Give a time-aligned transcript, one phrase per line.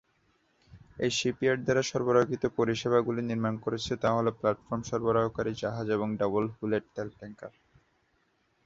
[0.99, 7.09] এই শিপইয়ার্ড দ্বারা সরবরাহকৃত পরিষেবাগুলি নির্মাণ করছে তা হল প্ল্যাটফর্ম সরবরাহকারী জাহাজ এবং ডাবল-হুলেড তেল
[7.19, 7.51] ট্যাঙ্কার।